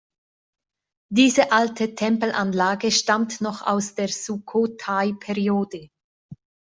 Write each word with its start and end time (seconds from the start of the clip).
Diese 1.13 1.51
alte 1.51 1.93
Tempelanlage 1.93 2.89
stammt 2.89 3.39
noch 3.39 3.61
aus 3.61 3.93
der 3.93 4.07
Sukhothai-Periode. 4.07 5.89